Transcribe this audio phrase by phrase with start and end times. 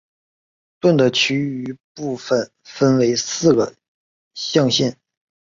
[0.79, 3.75] 盾的其余部分分为四个
[4.33, 4.97] 象限。